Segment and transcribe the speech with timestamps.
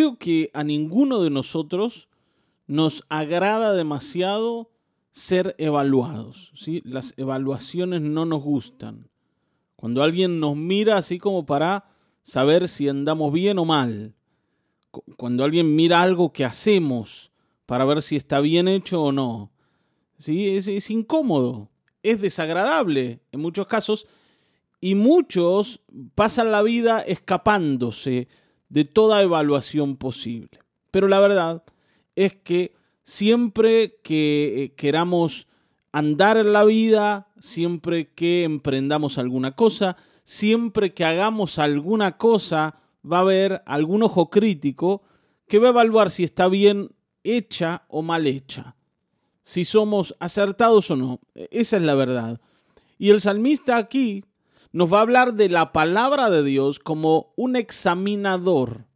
[0.00, 2.08] creo que a ninguno de nosotros
[2.66, 4.70] nos agrada demasiado
[5.10, 6.52] ser evaluados.
[6.54, 6.80] ¿sí?
[6.86, 9.10] Las evaluaciones no nos gustan.
[9.76, 11.84] Cuando alguien nos mira así como para
[12.22, 14.14] saber si andamos bien o mal.
[15.18, 17.30] Cuando alguien mira algo que hacemos
[17.66, 19.52] para ver si está bien hecho o no.
[20.16, 20.48] ¿Sí?
[20.56, 21.68] Es, es incómodo,
[22.02, 24.06] es desagradable en muchos casos
[24.80, 25.82] y muchos
[26.14, 28.28] pasan la vida escapándose
[28.70, 30.48] de toda evaluación posible.
[30.90, 31.62] Pero la verdad
[32.16, 35.48] es que siempre que eh, queramos
[35.92, 43.18] andar en la vida, siempre que emprendamos alguna cosa, siempre que hagamos alguna cosa, va
[43.18, 45.02] a haber algún ojo crítico
[45.48, 46.90] que va a evaluar si está bien
[47.24, 48.76] hecha o mal hecha,
[49.42, 51.20] si somos acertados o no.
[51.34, 52.40] E-, esa es la verdad.
[52.98, 54.24] Y el salmista aquí
[54.72, 58.86] nos va a hablar de la palabra de Dios como un examinador,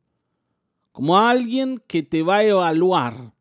[0.93, 3.33] como alguien que te va a evaluar.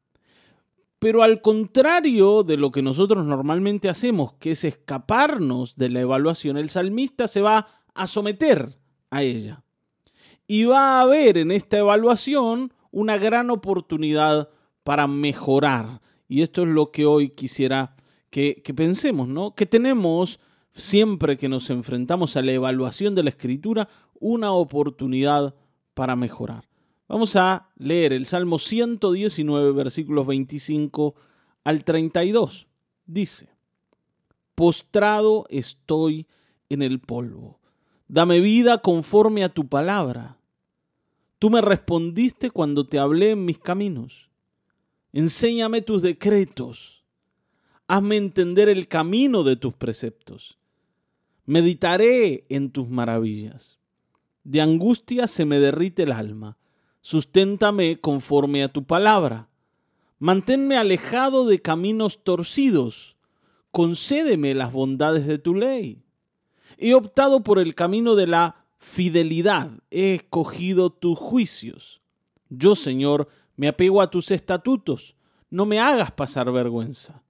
[0.99, 6.57] Pero al contrario de lo que nosotros normalmente hacemos, que es escaparnos de la evaluación,
[6.57, 8.79] el salmista se va a someter
[9.11, 9.63] a ella.
[10.47, 14.49] Y va a haber en esta evaluación una gran oportunidad
[14.83, 16.01] para mejorar.
[16.27, 17.95] Y esto es lo que hoy quisiera
[18.29, 19.53] que, que pensemos, ¿no?
[19.55, 20.39] Que tenemos
[20.73, 25.55] siempre que nos enfrentamos a la evaluación de la escritura, una oportunidad
[25.93, 26.67] para mejorar.
[27.07, 31.15] Vamos a leer el Salmo 119, versículos 25
[31.63, 32.67] al 32.
[33.05, 33.49] Dice,
[34.55, 36.27] Postrado estoy
[36.69, 37.59] en el polvo.
[38.07, 40.37] Dame vida conforme a tu palabra.
[41.39, 44.29] Tú me respondiste cuando te hablé en mis caminos.
[45.11, 47.03] Enséñame tus decretos.
[47.87, 50.57] Hazme entender el camino de tus preceptos
[51.45, 53.79] meditaré en tus maravillas.
[54.43, 56.57] De angustia se me derrite el alma.
[57.01, 59.49] Susténtame conforme a tu palabra.
[60.19, 63.17] Manténme alejado de caminos torcidos.
[63.71, 66.03] Concédeme las bondades de tu ley.
[66.77, 69.71] He optado por el camino de la fidelidad.
[69.91, 72.01] He escogido tus juicios.
[72.49, 75.15] Yo, Señor, me apego a tus estatutos.
[75.49, 77.23] No me hagas pasar vergüenza.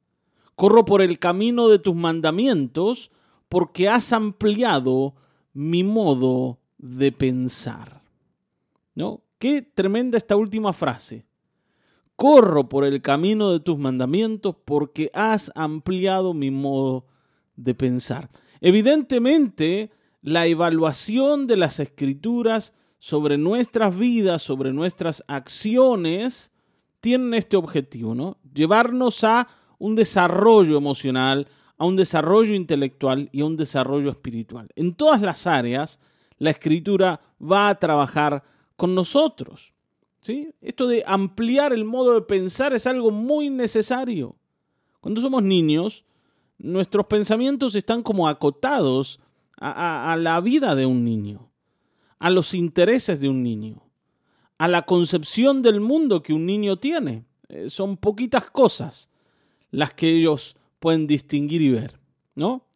[0.56, 3.12] Corro por el camino de tus mandamientos
[3.54, 5.14] porque has ampliado
[5.54, 8.02] mi modo de pensar.
[8.96, 9.22] ¿No?
[9.38, 11.28] Qué tremenda esta última frase.
[12.16, 17.06] Corro por el camino de tus mandamientos porque has ampliado mi modo
[17.56, 18.32] de pensar.
[18.60, 19.92] Evidentemente,
[20.24, 26.52] la evaluación de las escrituras sobre nuestras vidas, sobre nuestras acciones,
[27.02, 28.38] tienen este objetivo, ¿no?
[28.52, 29.48] Llevarnos a
[29.78, 31.48] un desarrollo emocional,
[31.78, 34.70] a un desarrollo intelectual y a un desarrollo espiritual.
[34.76, 36.00] En todas las áreas,
[36.38, 38.44] la escritura va a trabajar
[38.76, 39.74] con nosotros.
[40.22, 40.54] ¿sí?
[40.62, 44.36] Esto de ampliar el modo de pensar es algo muy necesario.
[45.00, 46.06] Cuando somos niños,
[46.58, 49.20] nuestros pensamientos están como acotados
[49.60, 51.50] a, la vida de un niño,
[52.20, 53.84] a los intereses de un niño,
[54.58, 57.26] a la concepción del mundo que un niño tiene.
[57.48, 59.10] Eh, son poquitas cosas
[59.72, 61.98] las que ellos pueden distinguir y ver,
[62.36, 62.68] ¿no?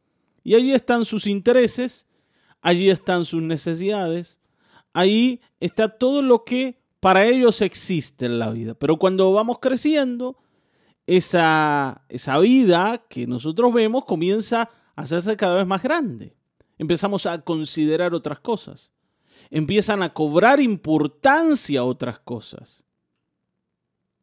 [0.42, 2.08] Y allí están sus intereses,
[2.62, 4.40] allí están sus necesidades,
[4.94, 8.76] ahí está todo lo que para ellos existe en la vida.
[8.76, 10.38] Pero cuando vamos creciendo,
[11.06, 16.34] esa, esa vida que nosotros vemos comienza a hacerse cada vez más grande.
[16.78, 18.94] Empezamos a considerar otras cosas.
[19.50, 22.86] Empiezan a cobrar importancia otras cosas.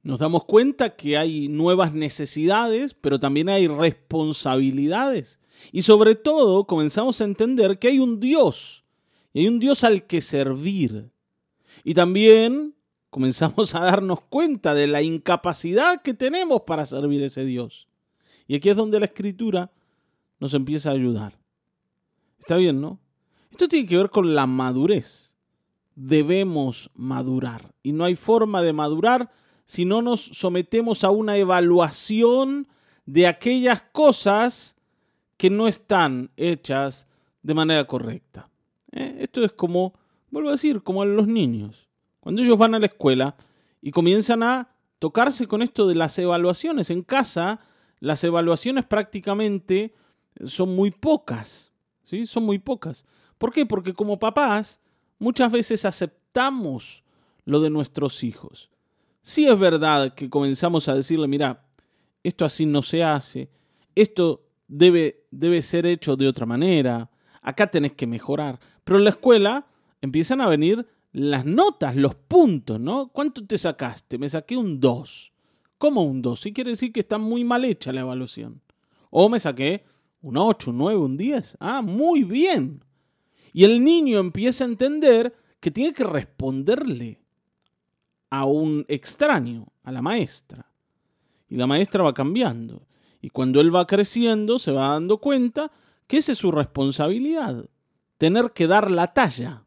[0.05, 5.41] Nos damos cuenta que hay nuevas necesidades, pero también hay responsabilidades.
[5.73, 8.85] Y sobre todo comenzamos a entender que hay un Dios,
[9.33, 11.11] y hay un Dios al que servir.
[11.85, 12.75] Y también
[13.09, 17.89] comenzamos a darnos cuenta de la incapacidad que tenemos para servir a ese Dios.
[18.47, 19.73] Y aquí es donde la escritura
[20.39, 21.39] nos empieza a ayudar.
[22.39, 23.01] Está bien, ¿no?
[23.51, 25.35] Esto tiene que ver con la madurez.
[25.95, 27.75] Debemos madurar.
[27.83, 29.31] Y no hay forma de madurar
[29.65, 32.69] si no nos sometemos a una evaluación
[33.07, 34.77] de aquellas cosas
[35.37, 37.07] que no están hechas
[37.43, 38.49] de manera correcta.
[38.93, 39.17] ¿Eh?
[39.21, 39.95] Esto es como,
[40.31, 41.89] vuelvo a decir, como los niños.
[42.21, 43.37] Cuando ellos van a la escuela
[43.83, 47.61] y comienzan a tocarse con esto de las evaluaciones en casa,
[48.01, 49.95] las evaluaciones prácticamente
[50.47, 51.73] son muy pocas.
[52.03, 52.27] ¿sí?
[52.27, 53.05] Son muy pocas.
[53.39, 53.67] ¿Por qué?
[53.67, 54.81] Porque como papás
[55.19, 57.05] muchas veces aceptamos
[57.45, 58.71] lo de nuestros hijos.
[59.27, 61.65] Sí es verdad que comenzamos a decirle, mira,
[62.23, 63.49] esto así no se hace,
[63.95, 67.11] esto debe, debe ser hecho de otra manera,
[67.41, 68.61] acá tenés que mejorar.
[68.85, 69.67] Pero en la escuela
[70.03, 73.09] empiezan a venir las notas, los puntos, ¿no?
[73.09, 74.19] ¿Cuánto te sacaste?
[74.19, 75.33] Me saqué un 2.
[75.79, 76.39] ¿Cómo un 2?
[76.39, 78.61] Sí quiere decir que está muy mal hecha la evaluación.
[79.09, 79.85] O me saqué
[80.21, 81.57] un 8, un 9, un 10.
[81.61, 82.85] Ah, muy bien.
[83.55, 87.24] Y el niño empieza a entender que tiene que responderle
[88.39, 90.67] a un extraño, a la maestra.
[91.49, 92.87] Y la maestra va cambiando.
[93.21, 95.71] Y cuando él va creciendo, se va dando cuenta
[96.07, 97.69] que esa es su responsabilidad.
[98.19, 99.65] Tener que dar la talla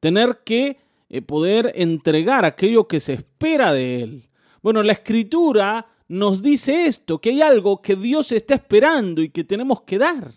[0.00, 4.30] tener que eh, poder entregar aquello que se espera de él.
[4.62, 9.44] Bueno, la escritura nos dice esto, que hay algo que Dios está esperando y que
[9.44, 10.34] tenemos que dar.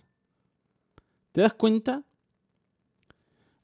[1.31, 2.03] ¿Te das cuenta?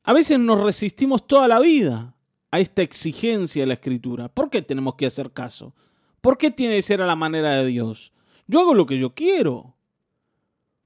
[0.04, 2.16] A veces nos resistimos toda la vida
[2.52, 4.30] a esta exigencia de la escritura.
[4.30, 5.74] ¿Por qué tenemos que hacer caso?
[6.22, 8.14] ¿Por qué tiene que ser a la manera de Dios?
[8.48, 9.76] Yo hago lo que yo quiero.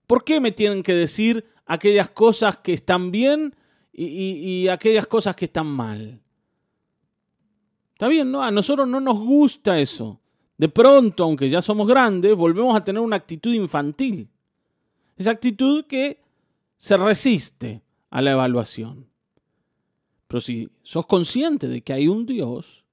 [0.07, 3.55] ¿Por qué me tienen que decir aquellas cosas que están bien
[3.93, 6.21] y, aquellas cosas que están mal.
[7.93, 8.41] Está bien, ¿no?
[8.41, 10.19] A nosotros no nos gusta eso.
[10.57, 14.29] De pronto, aunque ya somos grandes, volvemos a tener una actitud infantil.
[15.15, 16.21] Esa actitud que
[16.77, 19.07] se resiste a la evaluación.
[20.31, 22.85] Pero si sos consciente de que hay un Dios,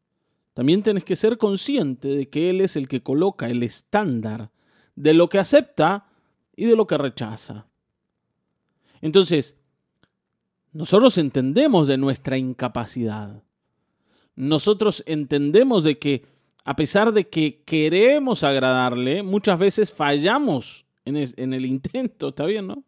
[0.55, 4.51] también tenés que ser consciente de que Él es el que coloca el estándar
[4.97, 6.09] de lo que acepta
[6.57, 7.69] y de lo que rechaza.
[9.01, 9.57] Entonces,
[10.73, 13.45] nosotros entendemos de nuestra incapacidad.
[14.35, 16.27] Nosotros entendemos de que
[16.65, 22.83] a pesar de que queremos agradarle, muchas veces fallamos en, el intento, ¿está bien, no?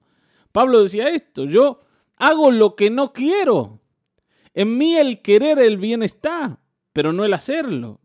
[0.51, 1.83] Pablo decía esto, yo
[2.17, 3.81] hago lo que no quiero.
[4.55, 6.61] En mí el querer el bien está,
[6.93, 8.01] pero no el hacerlo.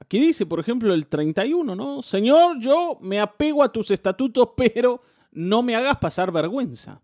[0.00, 2.02] Aquí dice, por ejemplo, el 31, ¿no?
[2.02, 5.02] Señor, yo me apego a tus estatutos, pero
[5.32, 7.02] no me hagas pasar vergüenza.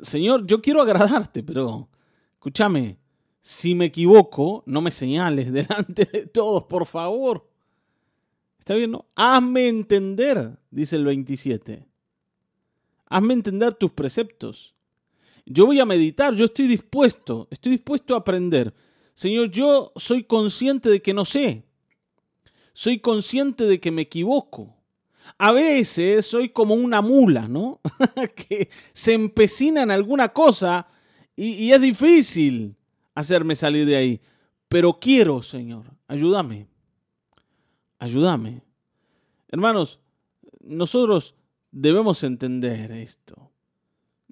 [0.00, 1.88] Señor, yo quiero agradarte, pero
[2.34, 2.98] escúchame,
[3.40, 7.48] si me equivoco, no me señales delante de todos, por favor.
[8.58, 9.06] ¿Está bien, no?
[9.16, 11.86] Hazme entender, dice el 27.
[13.06, 14.74] Hazme entender tus preceptos.
[15.46, 18.72] Yo voy a meditar, yo estoy dispuesto, estoy dispuesto a aprender.
[19.14, 21.64] Señor, yo soy consciente de que no sé.
[22.72, 24.82] Soy consciente de que me equivoco
[25.38, 27.80] a veces soy como una mula, ¿no?
[28.36, 30.88] que se empecina en alguna cosa
[31.34, 32.76] y, es difícil
[33.14, 34.20] hacerme salir de ahí.
[34.68, 36.68] Pero quiero, Señor, ayúdame.
[37.98, 38.62] Ayúdame.
[39.48, 40.00] Hermanos,
[40.60, 41.34] nosotros
[41.70, 43.41] debemos entender esto.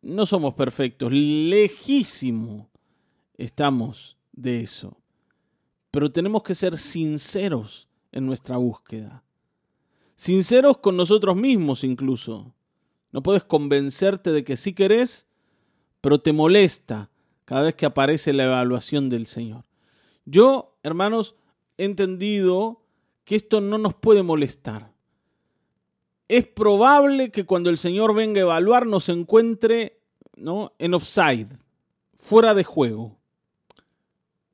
[0.03, 2.71] No somos perfectos, lejísimo
[3.37, 4.97] estamos de eso.
[5.91, 9.25] Pero tenemos que ser sinceros en nuestra búsqueda.
[10.17, 12.55] Sinceros con nosotros mismos incluso.
[13.13, 15.27] No puedes convencerte de que sí querés,
[16.01, 17.11] pero te molesta
[17.45, 19.65] cada vez que aparece la evaluación del Señor.
[20.25, 21.35] Yo, hermanos,
[21.77, 22.83] he entendido
[23.25, 24.93] que esto no nos puede molestar.
[26.31, 29.99] Es probable que cuando el Señor venga a evaluar nos encuentre
[30.37, 30.73] ¿no?
[30.79, 31.59] en offside,
[32.15, 33.19] fuera de juego.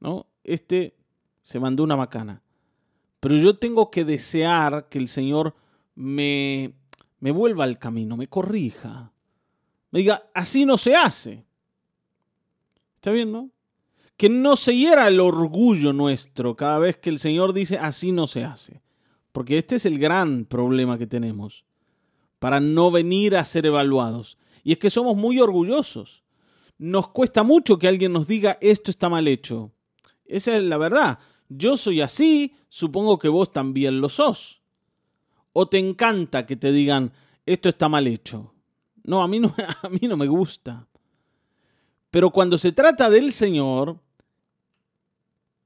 [0.01, 0.27] ¿no?
[0.43, 0.97] Este
[1.43, 2.43] se mandó una macana.
[3.21, 5.55] Pero yo tengo que desear que el Señor
[5.95, 6.73] me,
[7.21, 9.13] me vuelva al camino, me corrija.
[9.91, 11.45] Me diga, así no se hace.
[12.95, 13.51] ¿Está bien, no?
[14.17, 18.27] Que no se hiera el orgullo nuestro cada vez que el Señor dice, así no
[18.27, 18.81] se hace.
[19.37, 21.67] Porque este es el gran problema que tenemos
[22.39, 24.39] para no venir a ser evaluados.
[24.65, 26.25] Y es que somos muy orgullosos.
[26.79, 29.73] Nos cuesta mucho que alguien nos diga, esto está mal hecho.
[30.25, 34.63] Esa es la verdad yo soy así, supongo que vos también lo sos.
[35.53, 37.13] O te encanta que te digan,
[37.45, 38.55] esto está mal hecho.
[39.05, 40.87] No, a mí no, a mí no me gusta.
[42.11, 43.99] Pero cuando se trata del Señor,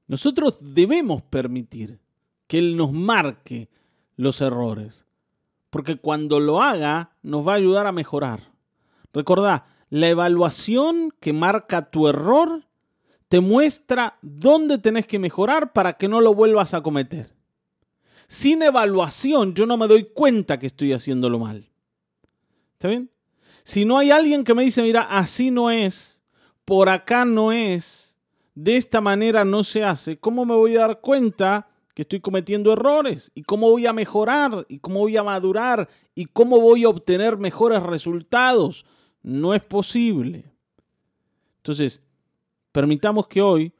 [0.07, 2.00] nosotros debemos permitir
[2.51, 3.69] que Él nos marque
[4.17, 5.05] los errores.
[5.69, 8.51] Porque cuando lo haga, nos va a ayudar a mejorar.
[9.13, 12.65] Recordá, la evaluación que marca tu error
[13.29, 17.33] te muestra dónde tenés que mejorar para que no lo vuelvas a cometer.
[18.27, 21.69] Sin evaluación yo no me doy cuenta que estoy haciéndolo mal.
[22.73, 23.09] ¿Está bien?
[23.63, 26.21] Si no hay alguien que me dice, mira, así no es,
[26.65, 28.17] por acá no es,
[28.55, 32.73] de esta manera no se hace, ¿cómo me voy a dar cuenta que estoy cometiendo
[32.73, 33.31] errores?
[33.35, 34.65] ¿Y cómo voy a mejorar?
[34.69, 35.89] ¿Y cómo voy a madurar?
[36.15, 38.85] ¿Y cómo voy a obtener mejores resultados?
[39.23, 40.51] No es posible.
[41.57, 42.03] Entonces,
[42.71, 43.73] Permitamos que hoy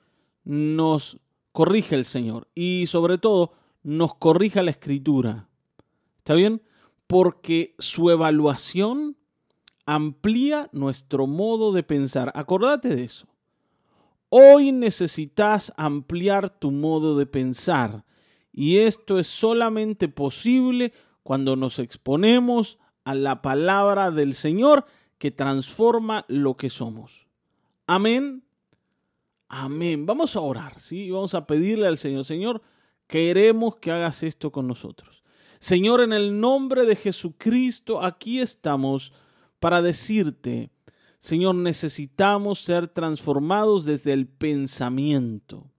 [0.43, 1.19] nos
[1.51, 3.53] corrija el Señor y sobre todo
[3.83, 5.49] nos corrija la escritura.
[6.17, 6.61] ¿Está bien?
[7.07, 9.17] Porque su evaluación
[9.85, 12.31] amplía nuestro modo de pensar.
[12.35, 13.27] Acordate de eso.
[14.33, 18.05] Hoy necesitas ampliar tu modo de pensar
[18.53, 24.85] y esto es solamente posible cuando nos exponemos a la palabra del Señor
[25.17, 27.27] que transforma lo que somos.
[27.87, 28.45] Amén.
[29.49, 30.05] Amén.
[30.05, 31.11] Vamos a orar, ¿sí?
[31.11, 32.61] Vamos a pedirle al Señor, Señor,
[33.07, 35.25] queremos que hagas esto con nosotros.
[35.59, 39.11] Señor, en el nombre de Jesucristo, aquí estamos
[39.59, 40.71] para decirte,
[41.21, 45.69] Señor, necesitamos ser transformados desde el pensamiento.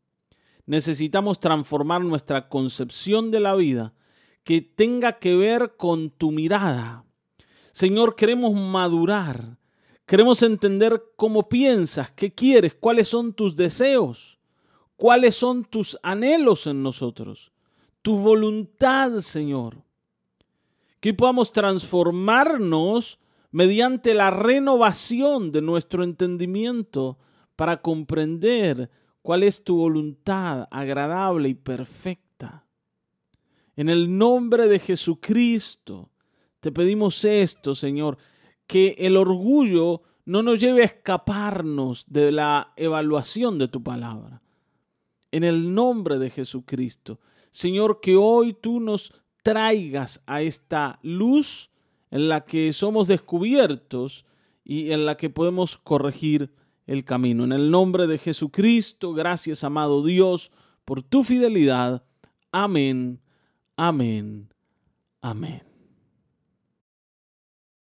[0.67, 3.93] Necesitamos transformar nuestra concepción de la vida
[4.45, 7.05] que tenga que ver con tu mirada.
[7.73, 9.59] Señor, queremos madurar.
[10.07, 14.39] Queremos entender cómo piensas, qué quieres, cuáles son tus deseos,
[14.95, 17.51] cuáles son tus anhelos en nosotros,
[18.01, 19.83] tu voluntad, Señor.
[21.01, 23.19] Que podamos transformarnos
[23.53, 27.19] mediante la renovación de nuestro entendimiento
[27.55, 28.91] para comprender
[29.21, 32.67] cuál es tu voluntad agradable y perfecta.
[33.77, 36.11] En el nombre de Jesucristo
[36.61, 38.19] te pedimos esto, Señor,
[38.67, 44.43] que el orgullo no nos lleve a escaparnos de la evaluación de tu palabra.
[45.31, 51.72] En el nombre de Jesucristo, Señor, que hoy tú nos traigas a esta luz
[52.13, 54.25] en la que somos descubiertos
[54.65, 56.53] y en la que podemos corregir
[56.87, 57.43] el camino.
[57.43, 60.53] En el nombre de Jesucristo, gracias amado Dios
[60.85, 62.05] por tu fidelidad.
[62.53, 63.21] Amén,
[63.77, 64.53] amén,
[65.23, 65.72] amén.